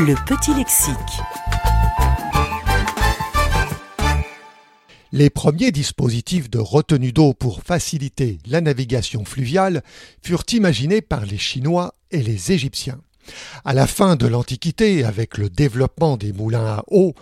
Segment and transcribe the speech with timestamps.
[0.00, 0.94] Le petit lexique.
[5.10, 9.82] Les premiers dispositifs de retenue d'eau pour faciliter la navigation fluviale
[10.22, 13.00] furent imaginés par les Chinois et les Égyptiens.
[13.64, 17.14] À la fin de l'Antiquité, avec le développement des moulins à eau,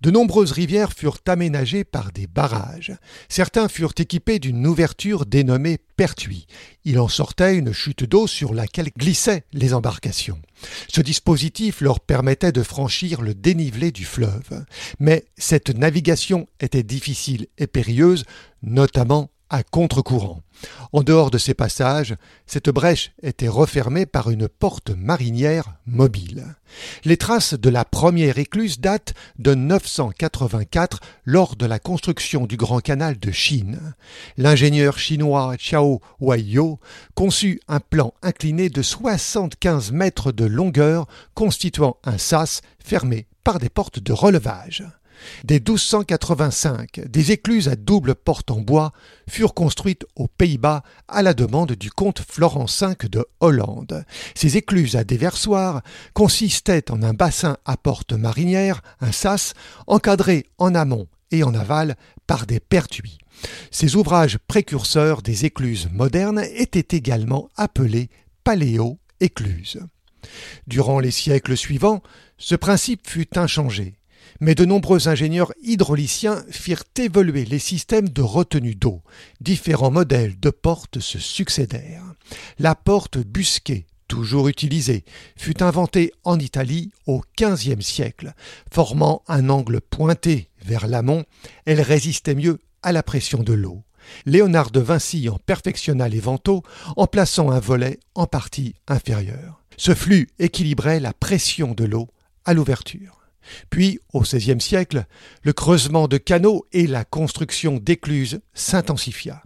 [0.00, 2.92] de nombreuses rivières furent aménagées par des barrages.
[3.30, 6.46] Certains furent équipés d'une ouverture dénommée pertuis.
[6.84, 10.40] Il en sortait une chute d'eau sur laquelle glissaient les embarcations.
[10.88, 14.64] Ce dispositif leur permettait de franchir le dénivelé du fleuve.
[15.00, 18.24] Mais cette navigation était difficile et périlleuse,
[18.62, 19.30] notamment
[19.62, 20.42] contre-courant.
[20.92, 22.14] En dehors de ces passages,
[22.46, 26.54] cette brèche était refermée par une porte marinière mobile.
[27.04, 32.80] Les traces de la première écluse datent de 984 lors de la construction du Grand
[32.80, 33.94] Canal de Chine.
[34.36, 36.78] L'ingénieur chinois Xiao Huaiyo
[37.14, 43.68] conçut un plan incliné de 75 mètres de longueur constituant un sas fermé par des
[43.68, 44.84] portes de relevage.
[45.44, 48.92] Dès 1285, des écluses à double porte en bois
[49.28, 54.04] furent construites aux Pays-Bas à la demande du comte Florent V de Hollande.
[54.34, 59.54] Ces écluses à déversoir consistaient en un bassin à porte marinière, un sas,
[59.86, 63.18] encadré en amont et en aval par des pertuis.
[63.70, 68.08] Ces ouvrages précurseurs des écluses modernes étaient également appelés
[68.44, 69.80] paléo-écluses.
[70.66, 72.02] Durant les siècles suivants,
[72.38, 73.96] ce principe fut inchangé
[74.40, 79.02] mais de nombreux ingénieurs hydrauliciens firent évoluer les systèmes de retenue d'eau.
[79.40, 82.14] Différents modèles de portes se succédèrent.
[82.58, 85.04] La porte busquée, toujours utilisée,
[85.36, 88.34] fut inventée en Italie au XVe siècle.
[88.72, 91.24] Formant un angle pointé vers l'amont,
[91.66, 93.82] elle résistait mieux à la pression de l'eau.
[94.26, 96.62] Léonard de Vinci en perfectionna les vantaux
[96.96, 99.62] en plaçant un volet en partie inférieure.
[99.76, 102.08] Ce flux équilibrait la pression de l'eau
[102.44, 103.23] à l'ouverture.
[103.70, 105.06] Puis, au XVIe siècle,
[105.42, 109.42] le creusement de canaux et la construction d'écluses s'intensifia.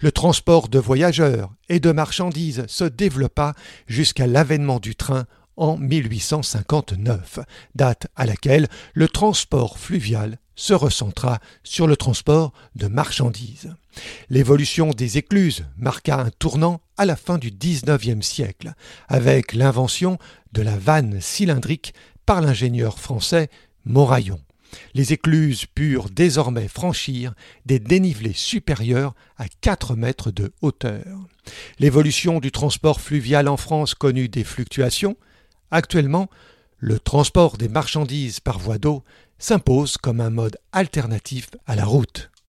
[0.00, 3.54] Le transport de voyageurs et de marchandises se développa
[3.86, 5.26] jusqu'à l'avènement du train
[5.56, 7.40] en 1859,
[7.74, 13.74] date à laquelle le transport fluvial se recentra sur le transport de marchandises.
[14.30, 18.74] L'évolution des écluses marqua un tournant à la fin du XIXe siècle,
[19.08, 20.18] avec l'invention
[20.52, 21.94] de la vanne cylindrique
[22.28, 23.48] par l'ingénieur français
[23.86, 24.38] Moraillon.
[24.92, 27.32] Les écluses purent désormais franchir
[27.64, 31.06] des dénivelés supérieurs à 4 mètres de hauteur.
[31.78, 35.16] L'évolution du transport fluvial en France connut des fluctuations.
[35.70, 36.28] Actuellement,
[36.76, 39.04] le transport des marchandises par voie d'eau
[39.38, 42.30] s'impose comme un mode alternatif à la route.